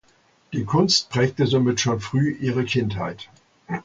Die 0.51 0.65
Kunst 0.65 1.11
prägte 1.11 1.45
somit 1.45 1.79
schon 1.79 1.99
früh 1.99 2.31
ihre 2.31 2.65
Kindheit. 2.65 3.29